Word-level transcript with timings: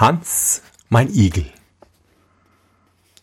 Hans, 0.00 0.62
mein 0.88 1.12
Igel. 1.12 1.44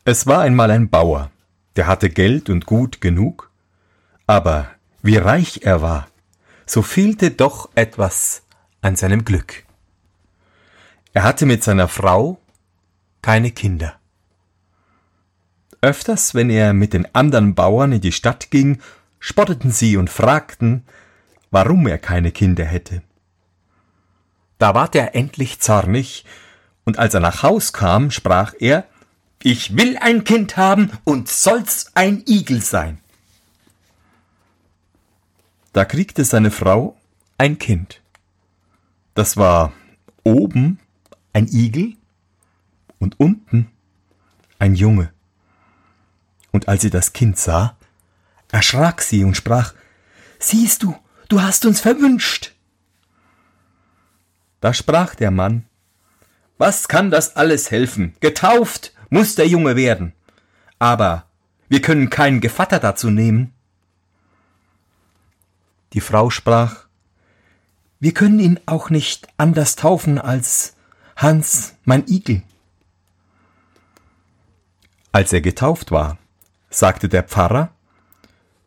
Es 0.05 0.27
war 0.27 0.41
einmal 0.41 0.70
ein 0.70 0.91
Bauer, 0.91 1.32
der 1.76 1.88
hatte 1.88 2.07
Geld 2.07 2.52
und 2.52 2.68
Gut 2.68 3.02
genug, 3.02 3.50
aber 4.27 4.68
wie 5.02 5.18
reich 5.18 5.62
er 5.63 5.82
war, 5.82 6.08
so 6.68 6.84
fehlte 6.84 7.32
doch 7.32 7.71
etwas 7.73 8.44
an 8.82 8.95
seinem 8.95 9.26
Glück. 9.26 9.63
Er 11.13 11.23
hatte 11.23 11.48
mit 11.48 11.63
seiner 11.63 11.88
Frau 11.88 12.40
keine 13.23 13.50
Kinder. 13.50 13.95
Öfters, 15.81 16.36
wenn 16.36 16.52
er 16.52 16.73
mit 16.73 16.94
den 16.94 17.08
anderen 17.16 17.55
Bauern 17.55 17.91
in 17.94 18.02
die 18.02 18.12
Stadt 18.12 18.52
ging, 18.52 18.84
spotteten 19.17 19.72
sie 19.72 19.98
und 19.98 20.12
fragten, 20.12 20.86
warum 21.50 21.88
er 21.88 21.98
keine 21.98 22.31
Kinder 22.31 22.66
hätte. 22.66 23.02
Da 24.59 24.75
ward 24.75 24.94
er 24.94 25.16
endlich 25.16 25.59
zornig 25.59 26.23
und 26.88 27.00
als 27.00 27.14
er 27.14 27.20
nach 27.20 27.44
Haus 27.44 27.73
kam, 27.73 28.12
sprach 28.12 28.54
er, 28.59 28.88
ich 29.44 29.76
will 29.76 29.98
ein 29.98 30.23
Kind 30.23 30.55
haben 30.55 30.90
und 31.04 31.28
soll's 31.28 31.91
ein 31.95 32.23
Igel 32.26 32.62
sein. 32.62 33.00
Da 35.73 35.84
kriegte 35.84 36.23
seine 36.23 36.50
Frau 36.50 36.95
ein 37.38 37.59
Kind. 37.59 38.02
Das 39.16 39.36
war 39.36 39.73
oben 40.23 40.80
ein 41.34 41.50
Igel 41.50 41.98
und 43.00 43.20
unten 43.20 43.70
ein 44.58 44.73
Junge. 44.73 45.12
Und 46.54 46.70
als 46.70 46.83
sie 46.83 46.89
das 46.89 47.11
Kind 47.11 47.38
sah, 47.38 47.76
erschrak 48.50 49.02
sie 49.02 49.26
und 49.26 49.36
sprach, 49.36 49.73
Siehst 50.39 50.83
du, 50.83 50.95
du 51.28 51.42
hast 51.42 51.66
uns 51.66 51.81
verwünscht. 51.81 52.54
Da 54.61 54.73
sprach 54.73 55.16
der 55.16 55.31
Mann, 55.31 55.66
was 56.58 56.88
kann 56.88 57.11
das 57.11 57.36
alles 57.36 57.72
helfen? 57.72 58.16
Getauft 58.19 58.94
muss 59.09 59.36
der 59.36 59.47
Junge 59.47 59.75
werden. 59.75 60.13
Aber 60.80 61.25
wir 61.69 61.81
können 61.81 62.09
keinen 62.09 62.41
Gevatter 62.41 62.80
dazu 62.80 63.09
nehmen. 63.09 63.53
Die 65.94 66.02
Frau 66.02 66.30
sprach, 66.30 66.88
wir 67.99 68.14
können 68.14 68.39
ihn 68.39 68.59
auch 68.66 68.89
nicht 68.89 69.27
anders 69.38 69.75
taufen 69.75 70.19
als 70.19 70.75
Hans, 71.16 71.73
mein 71.83 72.05
Igel. 72.08 72.44
Als 75.11 75.33
er 75.33 75.42
getauft 75.42 75.92
war, 75.92 76.19
sagte 76.69 77.09
der 77.09 77.23
Pfarrer, 77.23 77.71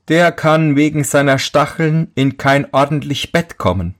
der 0.08 0.32
kann 0.32 0.75
wegen 0.75 1.04
seiner 1.04 1.38
Stacheln 1.38 2.10
in 2.16 2.36
kein 2.36 2.72
ordentlich 2.72 3.30
Bett 3.30 3.58
kommen. 3.58 3.94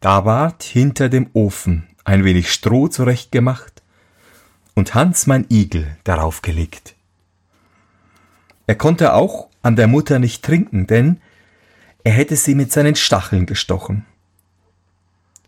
Da 0.00 0.24
ward 0.24 0.62
hinter 0.62 1.10
dem 1.10 1.28
Ofen 1.34 1.86
ein 2.04 2.24
wenig 2.24 2.50
Stroh 2.50 2.88
zurechtgemacht 2.88 3.82
und 4.74 4.94
Hans 4.94 5.26
mein 5.26 5.44
Igel 5.50 5.96
darauf 6.04 6.40
gelegt. 6.40 6.96
Er 8.66 8.76
konnte 8.76 9.12
auch 9.12 9.48
an 9.62 9.76
der 9.76 9.88
Mutter 9.88 10.18
nicht 10.18 10.42
trinken, 10.42 10.86
denn 10.86 11.20
er 12.02 12.12
hätte 12.12 12.36
sie 12.36 12.54
mit 12.54 12.72
seinen 12.72 12.96
Stacheln 12.96 13.44
gestochen. 13.44 14.06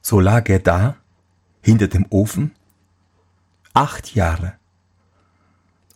So 0.03 0.21
lag 0.21 0.49
er 0.51 0.59
da, 0.59 0.97
hinter 1.63 1.89
dem 1.89 2.05
Ofen, 2.11 2.55
acht 3.73 4.15
Jahre. 4.15 4.55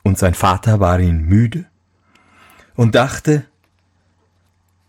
Und 0.03 0.19
sein 0.19 0.35
Vater 0.35 0.81
war 0.81 0.99
ihn 1.01 1.23
müde 1.23 1.67
und 2.75 2.95
dachte, 2.95 3.45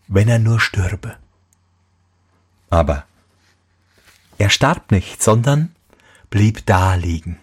wenn 0.06 0.28
er 0.28 0.38
nur 0.38 0.60
stürbe. 0.60 1.16
Aber 2.70 3.07
er 4.38 4.50
starb 4.50 4.90
nicht, 4.92 5.22
sondern 5.22 5.74
blieb 6.30 6.64
da 6.66 6.94
liegen. 6.94 7.38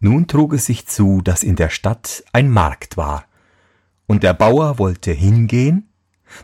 Nun 0.00 0.26
trug 0.26 0.52
es 0.52 0.66
sich 0.66 0.86
zu, 0.86 1.22
dass 1.22 1.42
in 1.42 1.56
der 1.56 1.70
Stadt 1.70 2.24
ein 2.32 2.50
Markt 2.50 2.96
war, 2.96 3.24
und 4.06 4.22
der 4.22 4.34
Bauer 4.34 4.78
wollte 4.78 5.12
hingehen, 5.12 5.88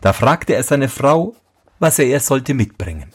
da 0.01 0.13
fragte 0.13 0.55
er 0.55 0.63
seine 0.63 0.89
Frau, 0.89 1.35
was 1.79 1.99
er 1.99 2.05
ihr 2.05 2.19
sollte 2.19 2.53
mitbringen. 2.53 3.11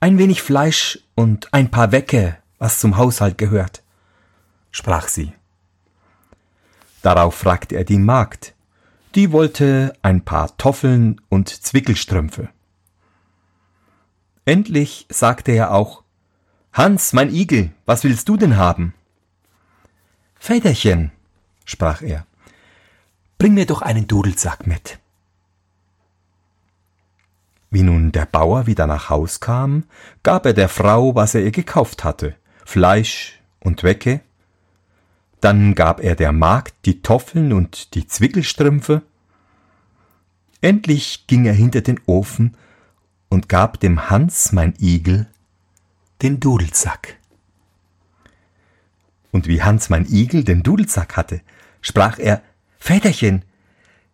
Ein 0.00 0.18
wenig 0.18 0.42
Fleisch 0.42 0.98
und 1.14 1.52
ein 1.52 1.70
paar 1.70 1.92
Wecke, 1.92 2.38
was 2.58 2.78
zum 2.78 2.96
Haushalt 2.96 3.38
gehört, 3.38 3.82
sprach 4.70 5.08
sie. 5.08 5.32
Darauf 7.02 7.34
fragte 7.34 7.76
er 7.76 7.84
die 7.84 7.98
Magd, 7.98 8.54
die 9.14 9.32
wollte 9.32 9.92
ein 10.02 10.24
paar 10.24 10.56
Toffeln 10.56 11.20
und 11.28 11.48
Zwickelstrümpfe. 11.48 12.48
Endlich 14.48 15.04
sagte 15.10 15.52
er 15.52 15.72
auch 15.72 16.04
Hans, 16.72 17.12
mein 17.12 17.28
Igel, 17.28 17.70
was 17.84 18.02
willst 18.02 18.30
du 18.30 18.38
denn 18.38 18.56
haben? 18.56 18.94
Väterchen, 20.38 21.12
sprach 21.66 22.00
er, 22.00 22.24
bring 23.36 23.52
mir 23.52 23.66
doch 23.66 23.82
einen 23.82 24.06
Dudelsack 24.06 24.66
mit. 24.66 24.98
Wie 27.68 27.82
nun 27.82 28.10
der 28.10 28.24
Bauer 28.24 28.66
wieder 28.66 28.86
nach 28.86 29.10
Haus 29.10 29.40
kam, 29.40 29.84
gab 30.22 30.46
er 30.46 30.54
der 30.54 30.70
Frau, 30.70 31.14
was 31.14 31.34
er 31.34 31.42
ihr 31.42 31.50
gekauft 31.50 32.02
hatte, 32.02 32.34
Fleisch 32.64 33.42
und 33.60 33.82
Wecke. 33.82 34.22
Dann 35.42 35.74
gab 35.74 36.00
er 36.00 36.16
der 36.16 36.32
Magd 36.32 36.86
die 36.86 37.02
Toffeln 37.02 37.52
und 37.52 37.94
die 37.94 38.06
Zwickelstrümpfe. 38.06 39.02
Endlich 40.62 41.26
ging 41.26 41.44
er 41.44 41.52
hinter 41.52 41.82
den 41.82 42.00
Ofen 42.06 42.56
und 43.28 43.48
gab 43.48 43.80
dem 43.80 44.10
Hans, 44.10 44.52
mein 44.52 44.74
Igel, 44.78 45.26
den 46.22 46.40
Dudelsack. 46.40 47.18
Und 49.30 49.46
wie 49.46 49.62
Hans, 49.62 49.90
mein 49.90 50.06
Igel, 50.06 50.44
den 50.44 50.62
Dudelsack 50.62 51.16
hatte, 51.16 51.40
sprach 51.80 52.18
er, 52.18 52.42
Väterchen, 52.78 53.44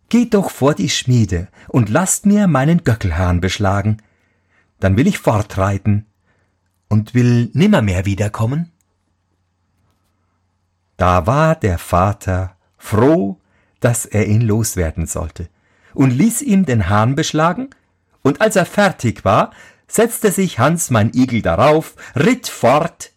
geht 0.09 0.35
doch 0.35 0.51
vor 0.51 0.75
die 0.75 0.89
Schmiede 0.89 1.49
und 1.69 1.89
lasst 1.89 2.27
mir 2.27 2.47
meinen 2.47 2.85
Göckelhahn 2.85 3.41
beschlagen, 3.41 3.99
dann 4.81 4.97
will 4.97 5.07
ich 5.07 5.19
fortreiten 5.19 6.07
und 6.89 7.15
will 7.15 7.51
nimmermehr 7.55 8.05
wiederkommen. 8.05 8.71
Da 10.97 11.27
war 11.27 11.57
der 11.57 11.79
Vater 11.79 12.57
froh, 12.77 13.39
dass 13.81 14.07
er 14.07 14.27
ihn 14.27 14.43
loswerden 14.43 15.07
sollte, 15.07 15.49
und 15.93 16.11
ließ 16.11 16.43
ihm 16.43 16.65
den 16.67 16.89
Hahn 16.89 17.15
beschlagen 17.15 17.71
und 18.25 18.41
als 18.41 18.57
er 18.57 18.67
fertig 18.67 19.25
war, 19.25 19.53
setzte 19.87 20.33
sich 20.33 20.59
Hans 20.59 20.91
mein 20.91 21.13
Igel 21.15 21.43
darauf, 21.43 21.95
ritt 22.17 22.49
fort, 22.49 23.13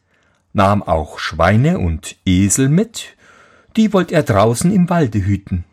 nahm 0.53 0.83
auch 0.83 1.17
Schweine 1.17 1.79
und 1.79 2.17
Esel 2.25 2.69
mit, 2.69 3.15
die 3.75 3.93
wollt 3.93 4.11
er 4.11 4.23
draußen 4.23 4.71
im 4.71 4.89
Walde 4.89 5.25
hüten. 5.25 5.63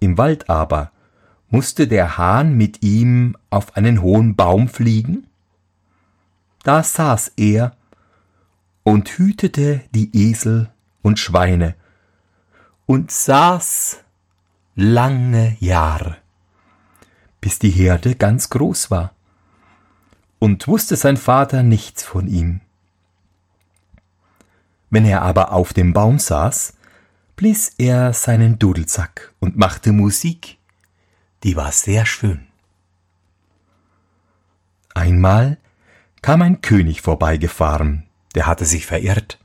Im 0.00 0.16
Wald 0.16 0.48
aber 0.48 0.90
musste 1.50 1.88
der 1.88 2.16
Hahn 2.18 2.56
mit 2.56 2.82
ihm 2.82 3.36
auf 3.50 3.76
einen 3.76 4.00
hohen 4.00 4.34
Baum 4.34 4.68
fliegen? 4.68 5.26
Da 6.62 6.82
saß 6.82 7.32
er 7.36 7.76
und 8.82 9.08
hütete 9.08 9.82
die 9.94 10.16
Esel 10.16 10.70
und 11.02 11.18
Schweine 11.18 11.74
und 12.86 13.10
saß 13.10 13.98
lange 14.74 15.56
Jahre 15.60 16.17
bis 17.40 17.58
die 17.58 17.70
Herde 17.70 18.14
ganz 18.14 18.50
groß 18.50 18.90
war. 18.90 19.12
Und 20.38 20.68
wusste 20.68 20.96
sein 20.96 21.16
Vater 21.16 21.62
nichts 21.62 22.02
von 22.02 22.28
ihm. 22.28 22.60
Wenn 24.90 25.04
er 25.04 25.22
aber 25.22 25.52
auf 25.52 25.72
dem 25.72 25.92
Baum 25.92 26.18
saß, 26.18 26.74
blies 27.36 27.74
er 27.78 28.12
seinen 28.12 28.58
Dudelsack 28.58 29.32
und 29.40 29.56
machte 29.56 29.92
Musik, 29.92 30.58
die 31.42 31.56
war 31.56 31.72
sehr 31.72 32.06
schön. 32.06 32.46
Einmal 34.94 35.58
kam 36.22 36.42
ein 36.42 36.60
König 36.62 37.02
vorbeigefahren, 37.02 38.04
der 38.34 38.46
hatte 38.46 38.64
sich 38.64 38.86
verirrt 38.86 39.38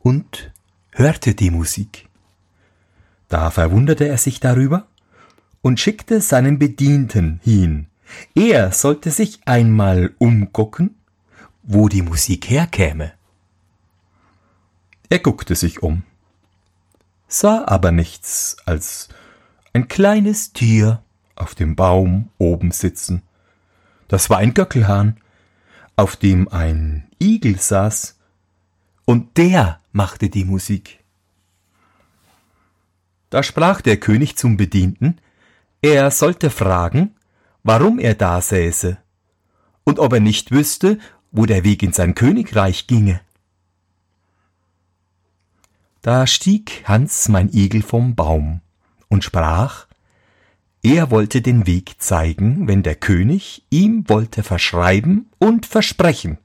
und 0.00 0.52
hörte 0.92 1.34
die 1.34 1.50
Musik. 1.50 2.08
Da 3.28 3.50
verwunderte 3.50 4.06
er 4.06 4.18
sich 4.18 4.40
darüber 4.40 4.86
und 5.62 5.80
schickte 5.80 6.20
seinen 6.20 6.58
Bedienten 6.58 7.40
hin. 7.42 7.86
Er 8.34 8.72
sollte 8.72 9.10
sich 9.10 9.40
einmal 9.46 10.14
umgucken, 10.18 10.96
wo 11.62 11.88
die 11.88 12.02
Musik 12.02 12.50
herkäme. 12.50 13.12
Er 15.08 15.20
guckte 15.20 15.54
sich 15.54 15.82
um, 15.82 16.02
sah 17.28 17.64
aber 17.66 17.92
nichts 17.92 18.56
als 18.66 19.08
ein 19.72 19.88
kleines 19.88 20.52
Tier 20.52 21.02
auf 21.36 21.54
dem 21.54 21.76
Baum 21.76 22.30
oben 22.38 22.72
sitzen. 22.72 23.22
Das 24.08 24.28
war 24.28 24.38
ein 24.38 24.54
Göckelhahn, 24.54 25.16
auf 25.96 26.16
dem 26.16 26.48
ein 26.48 27.08
Igel 27.20 27.58
saß, 27.58 28.18
und 29.04 29.36
der 29.36 29.80
machte 29.92 30.28
die 30.28 30.44
Musik. 30.44 31.00
Da 33.30 33.42
sprach 33.42 33.80
der 33.80 33.98
König 33.98 34.36
zum 34.36 34.56
Bedienten, 34.56 35.18
er 35.82 36.10
sollte 36.12 36.48
fragen, 36.48 37.14
warum 37.64 37.98
er 37.98 38.14
da 38.14 38.40
säße 38.40 38.98
und 39.84 39.98
ob 39.98 40.12
er 40.12 40.20
nicht 40.20 40.52
wüsste, 40.52 40.98
wo 41.32 41.44
der 41.44 41.64
Weg 41.64 41.82
in 41.82 41.92
sein 41.92 42.14
Königreich 42.14 42.86
ginge. 42.86 43.20
Da 46.02 46.26
stieg 46.26 46.84
Hans 46.86 47.28
mein 47.28 47.52
Igel 47.52 47.82
vom 47.82 48.14
Baum 48.14 48.60
und 49.08 49.24
sprach, 49.24 49.86
er 50.82 51.10
wollte 51.10 51.42
den 51.42 51.66
Weg 51.66 51.96
zeigen, 51.98 52.66
wenn 52.66 52.82
der 52.82 52.96
König 52.96 53.64
ihm 53.70 54.08
wollte 54.08 54.42
verschreiben 54.42 55.30
und 55.38 55.64
versprechen, 55.64 56.38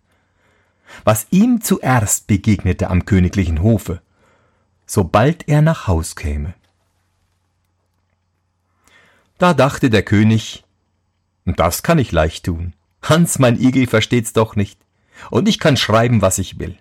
was 1.03 1.27
ihm 1.31 1.61
zuerst 1.61 2.27
begegnete 2.27 2.89
am 2.89 3.05
königlichen 3.05 3.63
Hofe, 3.63 4.01
sobald 4.85 5.47
er 5.47 5.61
nach 5.61 5.87
Haus 5.87 6.15
käme. 6.15 6.53
Da 9.37 9.53
dachte 9.53 9.89
der 9.89 10.03
König, 10.03 10.63
das 11.45 11.83
kann 11.83 11.99
ich 11.99 12.11
leicht 12.11 12.45
tun. 12.45 12.73
Hans, 13.03 13.39
mein 13.39 13.59
Igel, 13.59 13.87
versteht's 13.87 14.33
doch 14.33 14.55
nicht, 14.55 14.79
und 15.29 15.47
ich 15.47 15.59
kann 15.59 15.77
schreiben, 15.77 16.21
was 16.21 16.39
ich 16.39 16.59
will. 16.59 16.77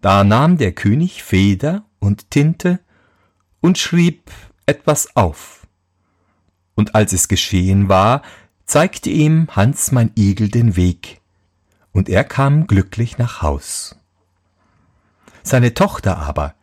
Da 0.00 0.24
nahm 0.24 0.58
der 0.58 0.72
König 0.72 1.22
Feder 1.22 1.84
und 1.98 2.30
Tinte 2.30 2.80
und 3.60 3.78
schrieb 3.78 4.30
etwas 4.66 5.16
auf. 5.16 5.66
Und 6.74 6.94
als 6.94 7.12
es 7.12 7.28
geschehen 7.28 7.88
war, 7.88 8.22
zeigte 8.66 9.10
ihm 9.10 9.48
Hans 9.52 9.92
mein 9.92 10.10
Igel 10.16 10.48
den 10.48 10.76
Weg, 10.76 11.20
und 11.92 12.08
er 12.08 12.24
kam 12.24 12.66
glücklich 12.66 13.16
nach 13.16 13.42
Haus. 13.42 13.96
Seine 15.42 15.74
Tochter 15.74 16.18
aber, 16.18 16.54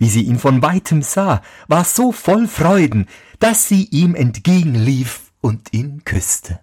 wie 0.00 0.08
sie 0.08 0.22
ihn 0.22 0.38
von 0.38 0.62
weitem 0.62 1.02
sah, 1.02 1.42
war 1.68 1.84
so 1.84 2.10
voll 2.10 2.48
Freuden, 2.48 3.06
dass 3.38 3.68
sie 3.68 3.84
ihm 3.84 4.14
entgegenlief 4.14 5.30
und 5.42 5.74
ihn 5.74 6.04
küsste. 6.04 6.58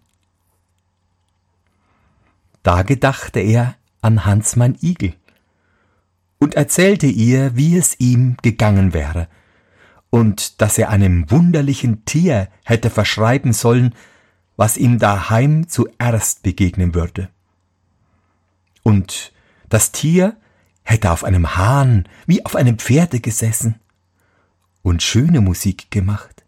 Da 2.63 2.81
gedachte 2.81 3.39
er 3.39 3.75
an 4.01 4.25
Hans 4.25 4.55
mein 4.55 4.75
Igel 4.81 5.13
und 6.39 6.55
erzählte 6.55 7.05
ihr, 7.05 7.55
wie 7.55 7.77
es 7.77 7.99
ihm 7.99 8.37
gegangen 8.41 8.93
wäre, 8.93 9.27
und 10.09 10.59
dass 10.59 10.79
er 10.79 10.89
einem 10.89 11.29
wunderlichen 11.29 12.05
Tier 12.05 12.49
hätte 12.65 12.89
verschreiben 12.89 13.53
sollen, 13.53 13.93
was 14.55 14.77
ihm 14.77 14.97
daheim 14.97 15.67
zuerst 15.67 16.41
begegnen 16.41 16.95
würde. 16.95 17.29
Und 18.81 19.31
das 19.69 19.91
Tier 19.91 20.37
hätte 20.87 21.11
auf 21.11 21.25
einem 21.25 21.57
Hahn 21.57 22.07
wie 22.25 22.45
auf 22.45 22.55
einem 22.55 22.79
Pferde 22.79 23.19
gesessen 23.19 23.75
und 24.83 25.03
schöne 25.03 25.41
Musik 25.41 25.91
gemacht. 25.91 26.45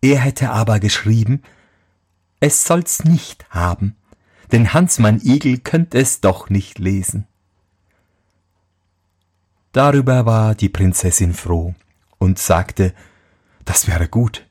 Er 0.00 0.20
hätte 0.20 0.50
aber 0.50 0.78
geschrieben, 0.78 1.42
es 2.38 2.64
soll's 2.64 3.04
nicht 3.04 3.50
haben, 3.50 3.96
denn 4.52 4.72
Hans 4.72 5.00
mein 5.00 5.20
Igel 5.20 5.58
könnte 5.58 5.98
es 5.98 6.20
doch 6.20 6.50
nicht 6.50 6.78
lesen. 6.78 7.26
Darüber 9.72 10.24
war 10.24 10.54
die 10.54 10.68
Prinzessin 10.68 11.34
froh 11.34 11.74
und 12.18 12.38
sagte, 12.38 12.94
das 13.64 13.88
wäre 13.88 14.06
gut, 14.06 14.46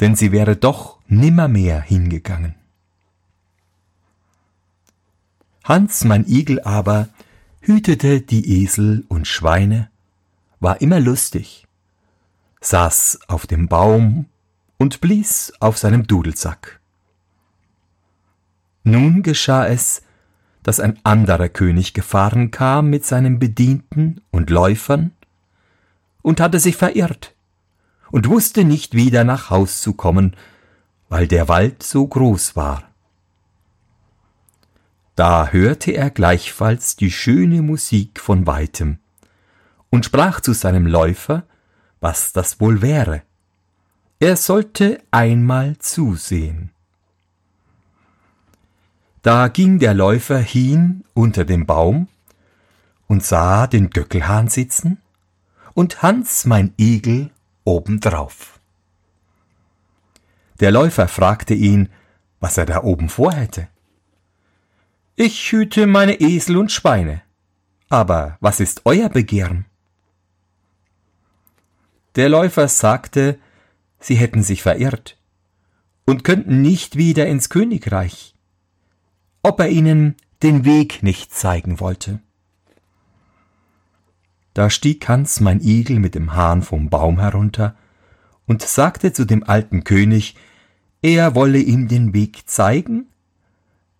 denn 0.00 0.14
sie 0.14 0.30
wäre 0.30 0.54
doch 0.54 0.98
nimmermehr 1.08 1.80
hingegangen. 1.80 2.54
Hans 5.64 6.04
mein 6.04 6.24
Igel 6.28 6.60
aber 6.60 7.08
hütete 7.62 8.20
die 8.20 8.62
Esel 8.62 9.04
und 9.08 9.26
Schweine, 9.26 9.88
war 10.58 10.80
immer 10.80 11.00
lustig, 11.00 11.66
saß 12.60 13.20
auf 13.28 13.46
dem 13.46 13.68
Baum 13.68 14.26
und 14.78 15.00
blies 15.00 15.52
auf 15.60 15.78
seinem 15.78 16.06
Dudelsack. 16.06 16.80
Nun 18.84 19.22
geschah 19.22 19.66
es, 19.66 20.02
dass 20.64 20.80
ein 20.80 20.98
anderer 21.04 21.48
König 21.48 21.94
gefahren 21.94 22.50
kam 22.50 22.90
mit 22.90 23.06
seinen 23.06 23.38
Bedienten 23.38 24.20
und 24.30 24.50
Läufern 24.50 25.12
und 26.20 26.40
hatte 26.40 26.58
sich 26.58 26.76
verirrt 26.76 27.34
und 28.10 28.28
wusste 28.28 28.64
nicht 28.64 28.94
wieder 28.94 29.22
nach 29.22 29.50
Haus 29.50 29.80
zu 29.80 29.94
kommen, 29.94 30.36
weil 31.08 31.28
der 31.28 31.48
Wald 31.48 31.82
so 31.82 32.06
groß 32.06 32.56
war. 32.56 32.91
Da 35.14 35.48
hörte 35.48 35.92
er 35.92 36.10
gleichfalls 36.10 36.96
die 36.96 37.10
schöne 37.10 37.62
Musik 37.62 38.18
von 38.18 38.46
weitem 38.46 38.98
und 39.90 40.06
sprach 40.06 40.40
zu 40.40 40.54
seinem 40.54 40.86
Läufer, 40.86 41.44
was 42.00 42.32
das 42.32 42.60
wohl 42.60 42.80
wäre. 42.80 43.22
Er 44.18 44.36
sollte 44.36 45.02
einmal 45.10 45.76
zusehen. 45.78 46.70
Da 49.20 49.48
ging 49.48 49.78
der 49.78 49.94
Läufer 49.94 50.38
hin 50.38 51.04
unter 51.14 51.44
dem 51.44 51.66
Baum 51.66 52.08
und 53.06 53.22
sah 53.22 53.66
den 53.66 53.90
Göckelhahn 53.90 54.48
sitzen 54.48 54.98
und 55.74 56.02
Hans 56.02 56.46
mein 56.46 56.72
Igel 56.78 57.30
obendrauf. 57.64 58.58
Der 60.60 60.70
Läufer 60.70 61.06
fragte 61.06 61.54
ihn, 61.54 61.88
was 62.40 62.56
er 62.56 62.66
da 62.66 62.82
oben 62.82 63.08
vorhätte. 63.08 63.68
Ich 65.14 65.52
hüte 65.52 65.86
meine 65.86 66.20
Esel 66.20 66.56
und 66.56 66.72
Schweine. 66.72 67.20
Aber 67.90 68.38
was 68.40 68.60
ist 68.60 68.82
euer 68.86 69.10
Begehren? 69.10 69.66
Der 72.16 72.30
Läufer 72.30 72.66
sagte, 72.66 73.38
sie 74.00 74.14
hätten 74.14 74.42
sich 74.42 74.62
verirrt 74.62 75.18
und 76.06 76.24
könnten 76.24 76.62
nicht 76.62 76.96
wieder 76.96 77.26
ins 77.26 77.50
Königreich, 77.50 78.34
ob 79.42 79.60
er 79.60 79.68
ihnen 79.68 80.16
den 80.42 80.64
Weg 80.64 81.02
nicht 81.02 81.34
zeigen 81.34 81.78
wollte. 81.78 82.20
Da 84.54 84.70
stieg 84.70 85.06
Hans 85.08 85.40
mein 85.40 85.60
Igel 85.60 85.98
mit 85.98 86.14
dem 86.14 86.34
Hahn 86.34 86.62
vom 86.62 86.88
Baum 86.88 87.20
herunter 87.20 87.76
und 88.46 88.62
sagte 88.62 89.12
zu 89.12 89.26
dem 89.26 89.44
alten 89.44 89.84
König, 89.84 90.36
er 91.02 91.34
wolle 91.34 91.58
ihm 91.58 91.88
den 91.88 92.14
Weg 92.14 92.48
zeigen 92.48 93.11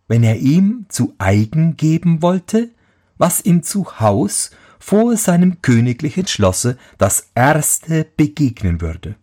wenn 0.09 0.23
er 0.23 0.37
ihm 0.37 0.87
zu 0.89 1.15
eigen 1.19 1.77
geben 1.77 2.23
wollte, 2.23 2.71
was 3.19 3.45
ihm 3.45 3.63
zu 3.63 4.01
Haus 4.01 4.51
vor 4.79 5.17
seinem 5.17 5.63
königlichen 5.63 6.27
Schlosse 6.27 6.77
das 6.99 7.31
erste 7.35 8.05
begegnen 8.17 8.81
würde. 8.81 9.15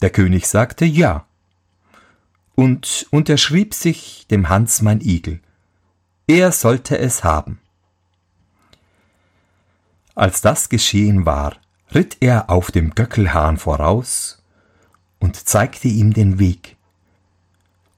Der 0.00 0.10
König 0.10 0.48
sagte 0.48 0.84
ja 0.84 1.26
und 2.54 3.06
unterschrieb 3.10 3.72
sich 3.72 4.26
dem 4.28 4.48
Hans 4.48 4.82
mein 4.82 5.00
Igel. 5.00 5.40
Er 6.26 6.52
sollte 6.52 6.98
es 6.98 7.24
haben. 7.24 7.60
Als 10.14 10.40
das 10.40 10.68
geschehen 10.68 11.24
war, 11.24 11.56
ritt 11.94 12.16
er 12.20 12.50
auf 12.50 12.70
dem 12.70 12.94
Göckelhahn 12.94 13.56
voraus 13.56 14.42
und 15.20 15.36
zeigte 15.36 15.88
ihm 15.88 16.12
den 16.12 16.38
Weg, 16.38 16.76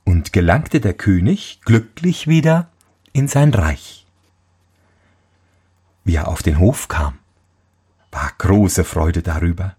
und 0.04 0.32
gelangte 0.32 0.80
der 0.80 0.94
König 0.94 1.60
glücklich 1.64 2.28
wieder 2.28 2.70
in 3.12 3.28
sein 3.28 3.52
Reich. 3.54 4.06
Wie 6.04 6.16
er 6.16 6.28
auf 6.28 6.42
den 6.42 6.58
Hof 6.58 6.88
kam, 6.88 7.18
war 8.10 8.30
große 8.38 8.84
Freude 8.84 9.22
darüber. 9.22 9.76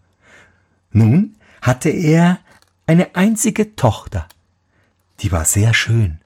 Nun 0.91 1.35
hatte 1.61 1.89
er 1.89 2.39
eine 2.87 3.15
einzige 3.15 3.75
Tochter, 3.75 4.27
die 5.19 5.31
war 5.31 5.45
sehr 5.45 5.73
schön. 5.73 6.19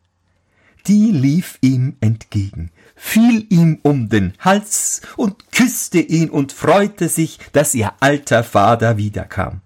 Die 0.87 1.11
lief 1.11 1.57
ihm 1.61 1.97
entgegen, 1.99 2.71
fiel 2.95 3.45
ihm 3.49 3.79
um 3.83 4.09
den 4.09 4.33
Hals 4.39 5.01
und 5.17 5.51
küsste 5.51 5.99
ihn 5.99 6.29
und 6.29 6.51
freute 6.51 7.09
sich, 7.09 7.39
dass 7.51 7.75
ihr 7.75 7.93
alter 7.99 8.43
Vater 8.43 8.97
wiederkam. 8.97 9.61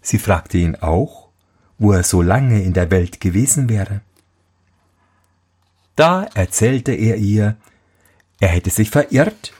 Sie 0.00 0.18
fragte 0.18 0.58
ihn 0.58 0.76
auch, 0.76 1.19
wo 1.80 1.92
er 1.92 2.02
so 2.04 2.20
lange 2.20 2.62
in 2.62 2.74
der 2.74 2.90
Welt 2.90 3.20
gewesen 3.20 3.70
wäre. 3.70 4.02
Da 5.96 6.24
erzählte 6.34 6.92
er 6.92 7.16
ihr, 7.16 7.56
er 8.38 8.48
hätte 8.48 8.68
sich 8.68 8.90
verirrt 8.90 9.54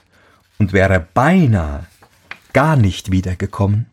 und 0.59 0.75
wäre 0.75 1.01
beinahe 1.01 1.87
gar 2.53 2.77
nicht 2.77 3.11
wiedergekommen. 3.11 3.87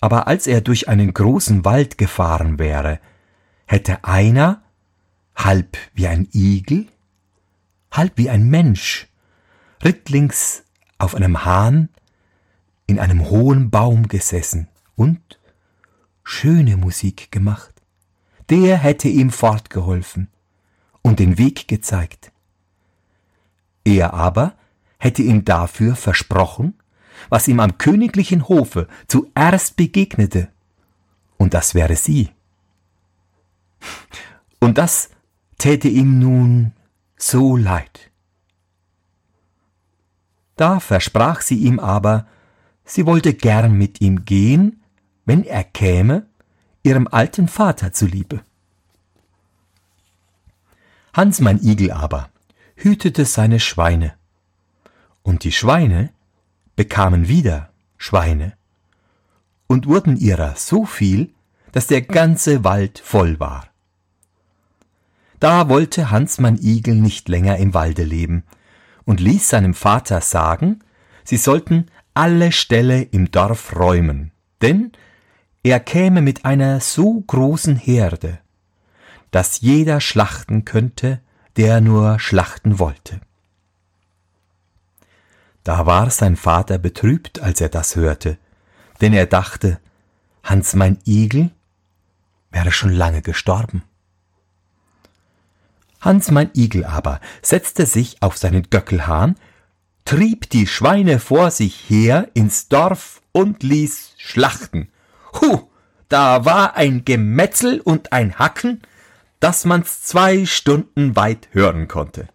Aber 0.00 0.26
als 0.26 0.46
er 0.46 0.62
durch 0.62 0.88
einen 0.88 1.12
großen 1.12 1.66
Wald 1.66 1.98
gefahren 1.98 2.58
wäre, 2.58 2.98
hätte 3.66 4.02
einer, 4.02 4.62
halb 5.36 5.76
wie 5.92 6.06
ein 6.06 6.28
Igel, 6.32 6.86
halb 7.90 8.16
wie 8.16 8.30
ein 8.30 8.48
Mensch, 8.48 9.06
rittlings 9.84 10.64
auf 10.96 11.14
einem 11.14 11.44
Hahn 11.44 11.90
in 12.86 12.98
einem 12.98 13.28
hohen 13.28 13.70
Baum 13.70 14.08
gesessen 14.08 14.68
und 14.96 15.20
schöne 16.24 16.76
Musik 16.76 17.30
gemacht. 17.30 17.74
Der 18.50 18.76
hätte 18.76 19.08
ihm 19.08 19.30
fortgeholfen 19.30 20.28
und 21.02 21.18
den 21.18 21.38
Weg 21.38 21.68
gezeigt. 21.68 22.32
Er 23.84 24.14
aber 24.14 24.54
hätte 24.98 25.22
ihm 25.22 25.44
dafür 25.44 25.96
versprochen, 25.96 26.74
was 27.28 27.48
ihm 27.48 27.60
am 27.60 27.78
königlichen 27.78 28.48
Hofe 28.48 28.88
zuerst 29.08 29.76
begegnete. 29.76 30.48
Und 31.36 31.54
das 31.54 31.74
wäre 31.74 31.96
sie. 31.96 32.30
Und 34.60 34.78
das 34.78 35.10
täte 35.58 35.88
ihm 35.88 36.18
nun 36.18 36.72
so 37.16 37.56
leid. 37.56 38.10
Da 40.56 40.78
versprach 40.80 41.40
sie 41.40 41.58
ihm 41.58 41.80
aber, 41.80 42.26
sie 42.84 43.06
wollte 43.06 43.34
gern 43.34 43.72
mit 43.72 44.00
ihm 44.00 44.24
gehen, 44.24 44.81
wenn 45.24 45.44
er 45.44 45.64
käme, 45.64 46.26
ihrem 46.82 47.06
alten 47.08 47.48
Vater 47.48 47.92
zuliebe. 47.92 48.40
Hans 51.12 51.40
mein 51.40 51.62
Igel 51.62 51.92
aber 51.92 52.30
hütete 52.74 53.24
seine 53.24 53.60
Schweine, 53.60 54.14
und 55.22 55.44
die 55.44 55.52
Schweine 55.52 56.10
bekamen 56.74 57.28
wieder 57.28 57.70
Schweine 57.96 58.54
und 59.66 59.86
wurden 59.86 60.16
ihrer 60.16 60.56
so 60.56 60.84
viel, 60.84 61.32
dass 61.70 61.86
der 61.86 62.02
ganze 62.02 62.64
Wald 62.64 62.98
voll 62.98 63.38
war. 63.40 63.68
Da 65.38 65.68
wollte 65.68 66.10
Hans 66.10 66.38
mein 66.38 66.58
Igel 66.58 66.94
nicht 66.94 67.28
länger 67.28 67.56
im 67.56 67.74
Walde 67.74 68.04
leben 68.04 68.44
und 69.04 69.20
ließ 69.20 69.48
seinem 69.48 69.74
Vater 69.74 70.20
sagen, 70.20 70.80
sie 71.24 71.36
sollten 71.36 71.86
alle 72.14 72.52
Ställe 72.52 73.02
im 73.02 73.30
Dorf 73.30 73.74
räumen, 73.76 74.32
denn 74.60 74.92
er 75.62 75.80
käme 75.80 76.22
mit 76.22 76.44
einer 76.44 76.80
so 76.80 77.20
großen 77.20 77.76
Herde, 77.76 78.38
dass 79.30 79.60
jeder 79.60 80.00
schlachten 80.00 80.64
könnte, 80.64 81.20
der 81.56 81.80
nur 81.80 82.18
schlachten 82.18 82.78
wollte. 82.78 83.20
Da 85.64 85.86
war 85.86 86.10
sein 86.10 86.36
Vater 86.36 86.78
betrübt, 86.78 87.40
als 87.40 87.60
er 87.60 87.68
das 87.68 87.94
hörte, 87.94 88.38
denn 89.00 89.12
er 89.12 89.26
dachte, 89.26 89.78
Hans 90.42 90.74
mein 90.74 90.98
Igel 91.06 91.50
wäre 92.50 92.72
schon 92.72 92.92
lange 92.92 93.22
gestorben. 93.22 93.84
Hans 96.00 96.32
mein 96.32 96.50
Igel 96.54 96.84
aber 96.84 97.20
setzte 97.42 97.86
sich 97.86 98.20
auf 98.22 98.36
seinen 98.36 98.68
Göckelhahn, 98.70 99.36
trieb 100.04 100.50
die 100.50 100.66
Schweine 100.66 101.20
vor 101.20 101.52
sich 101.52 101.88
her 101.88 102.28
ins 102.34 102.68
Dorf 102.68 103.22
und 103.30 103.62
ließ 103.62 104.14
schlachten. 104.18 104.88
Hu, 105.34 105.70
da 106.08 106.44
war 106.44 106.76
ein 106.76 107.04
Gemetzel 107.04 107.80
und 107.80 108.12
ein 108.12 108.38
Hacken, 108.38 108.82
dass 109.40 109.64
man's 109.64 110.02
zwei 110.02 110.46
Stunden 110.46 111.16
weit 111.16 111.48
hören 111.52 111.88
konnte. 111.88 112.28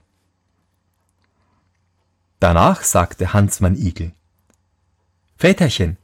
Danach 2.39 2.83
sagte 2.83 3.33
Hans 3.33 3.59
mein 3.59 3.75
Igel, 3.75 4.13
Väterchen, 5.37 5.97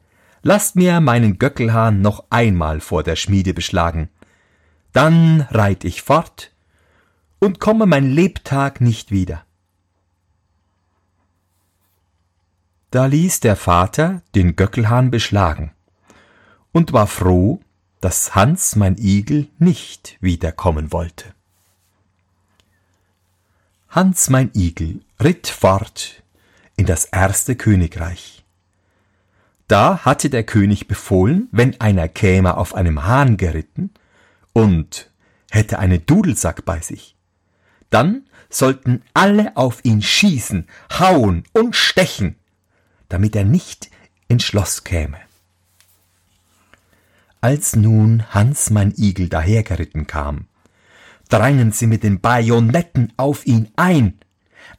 lasst 0.43 0.75
mir 0.75 0.99
meinen 1.01 1.39
Göckelhahn 1.39 2.01
noch 2.01 2.25
einmal 2.29 2.79
vor 2.79 3.03
der 3.03 3.15
Schmiede 3.15 3.53
beschlagen, 3.53 4.09
dann 4.91 5.41
reit 5.49 5.83
ich 5.83 6.03
fort 6.03 6.51
und 7.39 7.59
komme 7.59 7.85
mein 7.85 8.09
Lebtag 8.09 8.81
nicht 8.81 9.11
wieder. 9.11 9.43
Da 12.91 13.07
ließ 13.07 13.39
der 13.39 13.55
Vater 13.55 14.21
den 14.35 14.55
Göckelhahn 14.55 15.09
beschlagen 15.09 15.71
und 16.73 16.91
war 16.91 17.07
froh, 17.07 17.61
dass 18.01 18.35
Hans 18.35 18.75
mein 18.75 18.97
Igel 18.97 19.47
nicht 19.59 20.17
wiederkommen 20.19 20.91
wollte. 20.91 21.33
Hans 23.87 24.29
mein 24.29 24.51
Igel 24.53 25.01
ritt 25.21 25.47
fort 25.47 26.23
in 26.75 26.85
das 26.85 27.05
erste 27.05 27.55
Königreich. 27.55 28.43
Da 29.67 29.99
hatte 30.03 30.29
der 30.29 30.43
König 30.43 30.87
befohlen, 30.87 31.47
wenn 31.51 31.79
einer 31.79 32.09
käme 32.09 32.57
auf 32.57 32.75
einem 32.75 33.05
Hahn 33.05 33.37
geritten 33.37 33.91
und 34.51 35.09
hätte 35.51 35.79
einen 35.79 36.05
Dudelsack 36.05 36.65
bei 36.65 36.81
sich, 36.81 37.15
dann 37.89 38.25
sollten 38.49 39.03
alle 39.13 39.55
auf 39.55 39.85
ihn 39.85 40.01
schießen, 40.01 40.67
hauen 40.99 41.43
und 41.53 41.75
stechen, 41.75 42.35
damit 43.07 43.35
er 43.35 43.45
nicht 43.45 43.89
ins 44.27 44.43
Schloss 44.43 44.83
käme. 44.83 45.19
Als 47.43 47.75
nun 47.75 48.23
Hans 48.29 48.69
mein 48.69 48.93
Igel 48.95 49.27
dahergeritten 49.27 50.07
kam, 50.07 50.45
drangen 51.27 51.73
sie 51.73 51.87
mit 51.87 52.03
den 52.03 52.21
Bajonetten 52.21 53.11
auf 53.17 53.45
ihn 53.45 53.67
ein, 53.75 54.17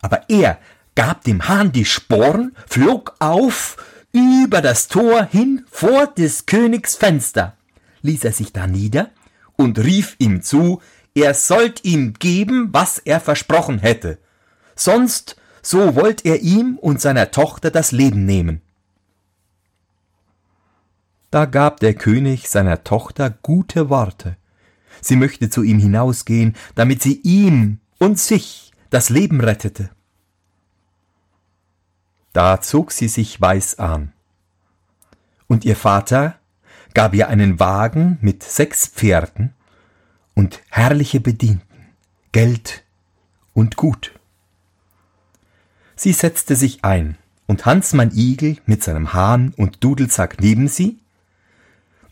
aber 0.00 0.30
er 0.30 0.58
gab 0.94 1.24
dem 1.24 1.46
Hahn 1.46 1.72
die 1.72 1.84
Sporen, 1.84 2.56
flog 2.66 3.16
auf 3.18 3.76
über 4.12 4.62
das 4.62 4.88
Tor 4.88 5.24
hin 5.24 5.66
vor 5.70 6.06
des 6.06 6.46
Königs 6.46 6.96
Fenster, 6.96 7.54
ließ 8.00 8.24
er 8.24 8.32
sich 8.32 8.54
da 8.54 8.66
nieder 8.66 9.10
und 9.56 9.78
rief 9.78 10.16
ihm 10.18 10.40
zu, 10.40 10.80
er 11.14 11.34
sollt 11.34 11.84
ihm 11.84 12.14
geben, 12.14 12.70
was 12.72 12.96
er 12.96 13.20
versprochen 13.20 13.78
hätte, 13.78 14.16
sonst 14.74 15.36
so 15.60 15.96
wollt 15.96 16.24
er 16.24 16.40
ihm 16.40 16.78
und 16.78 16.98
seiner 16.98 17.30
Tochter 17.30 17.70
das 17.70 17.92
Leben 17.92 18.24
nehmen. 18.24 18.62
Da 21.34 21.46
gab 21.46 21.80
der 21.80 21.94
König 21.94 22.48
seiner 22.48 22.84
Tochter 22.84 23.28
gute 23.28 23.90
Worte. 23.90 24.36
Sie 25.00 25.16
möchte 25.16 25.50
zu 25.50 25.64
ihm 25.64 25.80
hinausgehen, 25.80 26.54
damit 26.76 27.02
sie 27.02 27.22
ihm 27.22 27.80
und 27.98 28.20
sich 28.20 28.70
das 28.90 29.10
Leben 29.10 29.40
rettete. 29.40 29.90
Da 32.32 32.60
zog 32.60 32.92
sie 32.92 33.08
sich 33.08 33.40
weiß 33.40 33.80
an. 33.80 34.12
Und 35.48 35.64
ihr 35.64 35.74
Vater 35.74 36.38
gab 36.94 37.14
ihr 37.14 37.26
einen 37.26 37.58
Wagen 37.58 38.16
mit 38.20 38.44
sechs 38.44 38.86
Pferden 38.86 39.54
und 40.34 40.62
herrliche 40.68 41.18
Bedienten, 41.18 41.88
Geld 42.30 42.84
und 43.54 43.74
Gut. 43.74 44.12
Sie 45.96 46.12
setzte 46.12 46.54
sich 46.54 46.84
ein, 46.84 47.18
und 47.48 47.66
Hans 47.66 47.92
mein 47.92 48.12
Igel 48.14 48.58
mit 48.66 48.84
seinem 48.84 49.12
Hahn 49.12 49.52
und 49.56 49.82
Dudelsack 49.82 50.40
neben 50.40 50.68
sie. 50.68 51.00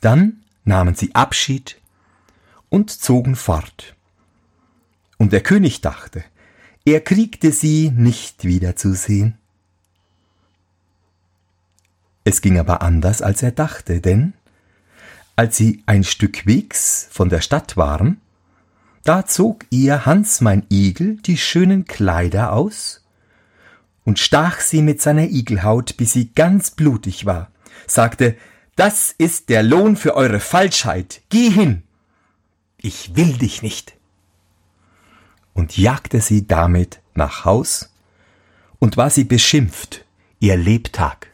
Dann 0.02 0.42
nahmen 0.64 0.94
sie 0.94 1.14
Abschied 1.14 1.80
und 2.68 2.90
zogen 2.90 3.36
fort. 3.36 3.94
Und 5.16 5.32
der 5.32 5.40
König 5.40 5.80
dachte, 5.80 6.24
er 6.84 7.00
kriegte 7.00 7.52
sie 7.52 7.90
nicht 7.90 8.44
wiederzusehen. 8.44 9.38
Es 12.24 12.40
ging 12.40 12.58
aber 12.58 12.82
anders, 12.82 13.22
als 13.22 13.42
er 13.42 13.52
dachte, 13.52 14.00
denn 14.00 14.34
als 15.36 15.56
sie 15.56 15.82
ein 15.86 16.02
Stück 16.04 16.46
Wegs 16.46 17.08
von 17.10 17.28
der 17.28 17.40
Stadt 17.40 17.76
waren, 17.76 18.20
da 19.04 19.24
zog 19.24 19.66
ihr 19.70 20.04
Hans 20.04 20.40
mein 20.40 20.64
Igel 20.68 21.16
die 21.18 21.36
schönen 21.36 21.84
Kleider 21.84 22.52
aus 22.52 23.04
und 24.04 24.18
stach 24.18 24.60
sie 24.60 24.82
mit 24.82 25.00
seiner 25.00 25.28
Igelhaut, 25.28 25.96
bis 25.96 26.12
sie 26.12 26.32
ganz 26.32 26.72
blutig 26.72 27.24
war, 27.24 27.52
sagte, 27.86 28.36
das 28.76 29.14
ist 29.16 29.48
der 29.48 29.62
Lohn 29.62 29.96
für 29.96 30.14
eure 30.14 30.40
Falschheit, 30.40 31.22
geh 31.28 31.50
hin, 31.50 31.82
ich 32.78 33.14
will 33.16 33.34
dich 33.34 33.62
nicht, 33.62 33.94
und 35.52 35.76
jagte 35.76 36.20
sie 36.20 36.46
damit 36.46 37.00
nach 37.14 37.44
Haus, 37.44 37.90
und 38.78 38.96
war 38.96 39.10
sie 39.10 39.24
beschimpft 39.24 40.04
ihr 40.40 40.56
Lebtag. 40.56 41.28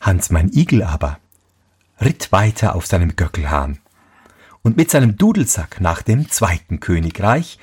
Hans 0.00 0.30
mein 0.30 0.50
Igel 0.52 0.82
aber 0.82 1.18
ritt 2.00 2.32
weiter 2.32 2.74
auf 2.74 2.86
seinem 2.86 3.16
Göckelhahn 3.16 3.78
und 4.62 4.76
mit 4.76 4.90
seinem 4.90 5.16
Dudelsack 5.16 5.80
nach 5.80 6.02
dem 6.02 6.30
zweiten 6.30 6.80
Königreich, 6.80 7.58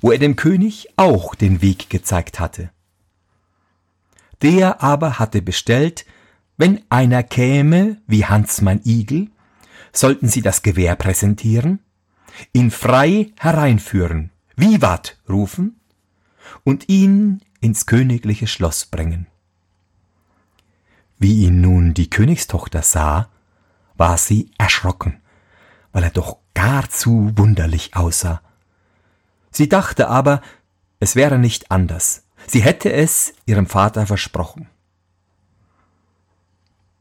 wo 0.00 0.12
er 0.12 0.18
dem 0.18 0.36
König 0.36 0.88
auch 0.96 1.34
den 1.34 1.62
Weg 1.62 1.88
gezeigt 1.88 2.40
hatte. 2.40 2.70
Der 4.42 4.82
aber 4.82 5.18
hatte 5.18 5.40
bestellt, 5.42 6.04
wenn 6.58 6.82
einer 6.90 7.22
käme 7.22 7.96
wie 8.06 8.26
Hans 8.26 8.60
mein 8.60 8.80
Igel, 8.84 9.30
sollten 9.92 10.28
sie 10.28 10.42
das 10.42 10.62
Gewehr 10.62 10.96
präsentieren, 10.96 11.78
ihn 12.52 12.70
frei 12.70 13.32
hereinführen, 13.38 14.30
Vivat 14.56 15.16
rufen 15.28 15.80
und 16.64 16.88
ihn 16.88 17.40
ins 17.60 17.86
königliche 17.86 18.48
Schloss 18.48 18.86
bringen. 18.86 19.28
Wie 21.18 21.44
ihn 21.44 21.60
nun 21.60 21.94
die 21.94 22.10
Königstochter 22.10 22.82
sah, 22.82 23.28
war 23.96 24.18
sie 24.18 24.50
erschrocken, 24.58 25.20
weil 25.92 26.04
er 26.04 26.10
doch 26.10 26.38
gar 26.54 26.88
zu 26.90 27.32
wunderlich 27.36 27.96
aussah. 27.96 28.42
Sie 29.50 29.68
dachte 29.68 30.08
aber, 30.08 30.42
es 31.00 31.14
wäre 31.14 31.38
nicht 31.38 31.70
anders. 31.70 32.24
Sie 32.46 32.62
hätte 32.62 32.92
es 32.92 33.32
ihrem 33.46 33.66
Vater 33.66 34.06
versprochen. 34.06 34.68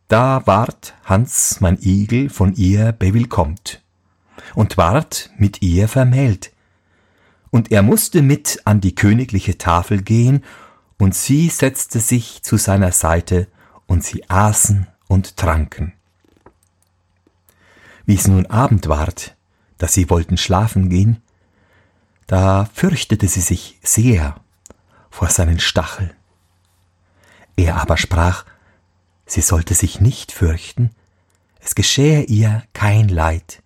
Da 0.07 0.45
ward 0.45 0.93
Hans 1.03 1.59
mein 1.59 1.77
Igel 1.81 2.29
von 2.29 2.53
ihr 2.55 2.93
bewillkommt 2.93 3.81
und 4.55 4.77
ward 4.77 5.31
mit 5.37 5.61
ihr 5.61 5.87
vermählt. 5.87 6.53
Und 7.51 7.71
er 7.71 7.81
musste 7.81 8.21
mit 8.21 8.61
an 8.65 8.79
die 8.79 8.95
königliche 8.95 9.57
Tafel 9.57 10.01
gehen 10.01 10.43
und 10.97 11.13
sie 11.13 11.49
setzte 11.49 11.99
sich 11.99 12.41
zu 12.43 12.57
seiner 12.57 12.91
Seite, 12.91 13.47
und 13.87 14.03
sie 14.03 14.29
aßen 14.29 14.85
und 15.07 15.37
tranken. 15.37 15.93
Wie 18.05 18.15
es 18.15 18.27
nun 18.27 18.45
Abend 18.45 18.89
ward, 18.89 19.35
dass 19.77 19.93
sie 19.93 20.09
wollten 20.09 20.37
schlafen 20.37 20.89
gehen, 20.89 21.21
da 22.27 22.69
fürchtete 22.73 23.27
sie 23.27 23.41
sich 23.41 23.79
sehr 23.81 24.35
vor 25.09 25.29
seinen 25.29 25.59
Stacheln. 25.59 26.11
Er 27.55 27.81
aber 27.81 27.97
sprach, 27.97 28.43
sie 29.27 29.41
sollte 29.41 29.75
sich 29.75 30.01
nicht 30.01 30.31
fürchten, 30.31 30.89
es 31.60 31.75
geschähe 31.75 32.24
ihr 32.24 32.63
kein 32.74 33.10
Leid. 33.10 33.62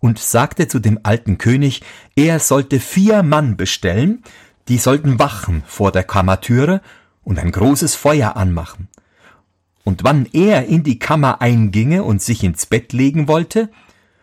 Und 0.00 0.18
sagte 0.18 0.66
zu 0.66 0.80
dem 0.80 0.98
alten 1.02 1.38
König, 1.38 1.82
er 2.16 2.40
sollte 2.40 2.80
vier 2.80 3.22
Mann 3.22 3.56
bestellen, 3.56 4.22
die 4.68 4.78
sollten 4.78 5.18
wachen 5.18 5.62
vor 5.66 5.92
der 5.92 6.04
Kammertüre 6.04 6.80
und 7.22 7.38
ein 7.38 7.52
großes 7.52 7.94
Feuer 7.94 8.36
anmachen. 8.36 8.88
Und 9.84 10.04
wann 10.04 10.26
er 10.32 10.66
in 10.66 10.82
die 10.82 10.98
Kammer 10.98 11.40
einginge 11.40 12.02
und 12.02 12.22
sich 12.22 12.42
ins 12.44 12.66
Bett 12.66 12.92
legen 12.92 13.28
wollte, 13.28 13.70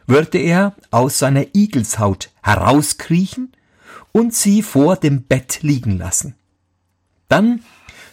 würde 0.07 0.37
er 0.37 0.75
aus 0.91 1.19
seiner 1.19 1.55
Igelshaut 1.55 2.31
herauskriechen 2.41 3.53
und 4.11 4.33
sie 4.33 4.61
vor 4.61 4.95
dem 4.95 5.23
Bett 5.23 5.59
liegen 5.61 5.97
lassen. 5.97 6.35
Dann 7.27 7.61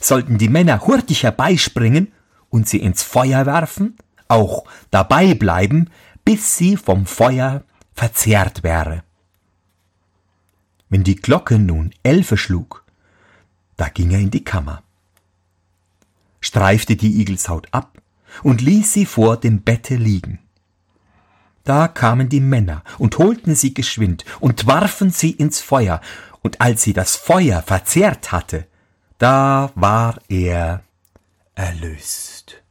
sollten 0.07 0.39
die 0.39 0.49
Männer 0.49 0.87
hurtig 0.87 1.23
herbeispringen 1.23 2.13
und 2.51 2.69
sie 2.69 2.79
ins 2.79 3.03
Feuer 3.03 3.47
werfen, 3.47 3.97
auch 4.29 4.65
dabei 4.91 5.35
bleiben, 5.35 5.91
bis 6.25 6.57
sie 6.57 6.77
vom 6.77 7.07
Feuer 7.07 7.65
verzehrt 7.95 8.63
wäre. 8.63 9.05
Wenn 10.89 11.05
die 11.05 11.17
Glocke 11.17 11.59
nun 11.59 11.93
Elfe 12.03 12.37
schlug, 12.37 12.85
da 13.77 13.89
ging 13.89 14.11
er 14.11 14.21
in 14.21 14.31
die 14.31 14.45
Kammer, 14.45 14.83
streifte 16.41 16.97
die 16.97 17.21
Igelshaut 17.21 17.69
ab 17.73 18.01
und 18.43 18.61
ließ 18.61 18.93
sie 18.93 19.07
vor 19.07 19.37
dem 19.37 19.63
Bette 19.63 19.97
liegen. 19.97 20.39
Da 21.65 21.89
kamen 21.89 22.29
die 22.29 22.41
Männer 22.41 22.85
und 22.99 23.19
holten 23.19 23.55
sie 23.55 23.73
geschwind 23.73 24.25
und 24.41 24.67
warfen 24.67 25.11
sie 25.11 25.31
ins 25.31 25.61
Feuer, 25.61 26.01
und 26.43 26.61
als 26.61 26.83
sie 26.83 26.93
das 26.93 27.17
Feuer 27.17 27.63
verzehrt 27.63 28.31
hatte, 28.31 28.67
da 29.19 29.71
war 29.75 30.21
er 30.29 30.83
erlöst 31.55 32.63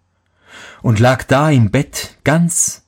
und 0.82 1.00
lag 1.00 1.24
da 1.24 1.50
im 1.50 1.72
Bett 1.72 2.18
ganz 2.24 2.84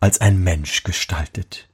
als 0.00 0.20
ein 0.20 0.42
Mensch 0.42 0.82
gestaltet. 0.82 1.68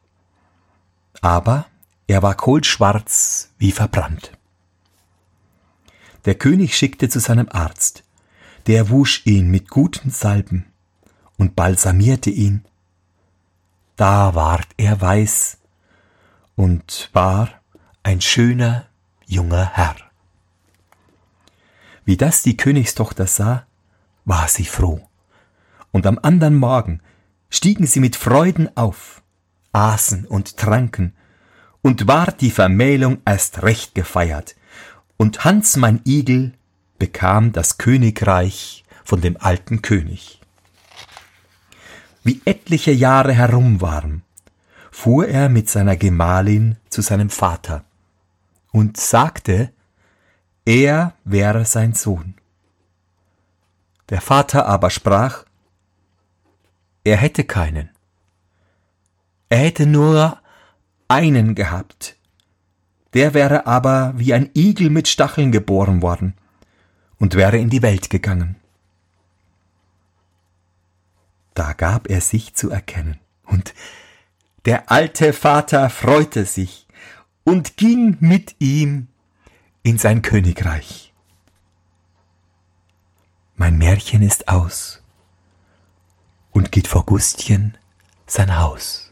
Aber 1.22 1.66
er 2.06 2.22
war 2.22 2.34
kohlschwarz 2.34 3.50
wie 3.58 3.72
verbrannt. 3.72 4.32
Der 6.24 6.34
König 6.34 6.76
schickte 6.76 7.08
zu 7.08 7.20
seinem 7.20 7.48
Arzt, 7.50 8.02
der 8.66 8.90
wusch 8.90 9.22
ihn 9.26 9.48
mit 9.48 9.70
guten 9.70 10.10
Salben 10.10 10.66
und 11.38 11.56
balsamierte 11.56 12.30
ihn. 12.30 12.64
Da 13.96 14.34
ward 14.34 14.66
er 14.76 15.00
weiß 15.00 15.58
und 16.56 17.10
war 17.12 17.48
ein 18.02 18.20
schöner 18.20 18.86
junger 19.26 19.70
Herr. 19.72 20.05
Wie 22.06 22.16
das 22.16 22.42
die 22.42 22.56
Königstochter 22.56 23.26
sah, 23.26 23.66
war 24.24 24.46
sie 24.46 24.64
froh. 24.64 25.00
Und 25.90 26.06
am 26.06 26.20
andern 26.22 26.54
Morgen 26.54 27.00
stiegen 27.50 27.86
sie 27.86 27.98
mit 27.98 28.14
Freuden 28.14 28.74
auf, 28.76 29.22
aßen 29.72 30.24
und 30.24 30.56
tranken, 30.56 31.14
und 31.82 32.06
ward 32.06 32.40
die 32.40 32.52
Vermählung 32.52 33.18
erst 33.24 33.62
recht 33.62 33.94
gefeiert, 33.96 34.54
und 35.16 35.44
Hans 35.44 35.76
mein 35.76 36.00
Igel 36.04 36.54
bekam 36.98 37.52
das 37.52 37.76
Königreich 37.76 38.84
von 39.04 39.20
dem 39.20 39.36
alten 39.40 39.82
König. 39.82 40.40
Wie 42.22 42.40
etliche 42.44 42.92
Jahre 42.92 43.32
herum 43.32 43.80
waren, 43.80 44.22
fuhr 44.92 45.26
er 45.26 45.48
mit 45.48 45.68
seiner 45.68 45.96
Gemahlin 45.96 46.76
zu 46.88 47.02
seinem 47.02 47.30
Vater 47.30 47.84
und 48.70 48.96
sagte, 48.96 49.72
er 50.66 51.14
wäre 51.24 51.64
sein 51.64 51.94
Sohn. 51.94 52.34
Der 54.10 54.20
Vater 54.20 54.66
aber 54.66 54.90
sprach, 54.90 55.44
er 57.04 57.16
hätte 57.16 57.44
keinen. 57.44 57.88
Er 59.48 59.58
hätte 59.58 59.86
nur 59.86 60.38
einen 61.08 61.54
gehabt. 61.54 62.16
Der 63.14 63.32
wäre 63.32 63.66
aber 63.66 64.12
wie 64.16 64.34
ein 64.34 64.50
Igel 64.54 64.90
mit 64.90 65.06
Stacheln 65.08 65.52
geboren 65.52 66.02
worden 66.02 66.34
und 67.18 67.36
wäre 67.36 67.58
in 67.58 67.70
die 67.70 67.82
Welt 67.82 68.10
gegangen. 68.10 68.56
Da 71.54 71.72
gab 71.72 72.10
er 72.10 72.20
sich 72.20 72.54
zu 72.54 72.70
erkennen, 72.70 73.18
und 73.44 73.72
der 74.66 74.90
alte 74.90 75.32
Vater 75.32 75.88
freute 75.88 76.44
sich 76.44 76.86
und 77.44 77.76
ging 77.76 78.16
mit 78.20 78.56
ihm 78.58 79.08
in 79.86 79.98
sein 79.98 80.20
Königreich. 80.20 81.12
Mein 83.54 83.78
Märchen 83.78 84.20
ist 84.20 84.48
aus 84.48 85.00
und 86.50 86.72
geht 86.72 86.88
vor 86.88 87.06
Gustchen 87.06 87.78
sein 88.26 88.58
Haus. 88.58 89.05